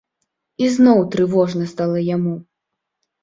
І 0.63 0.69
зноў 0.75 1.03
трывожна 1.15 1.67
стала 1.73 1.99
яму. 2.15 2.33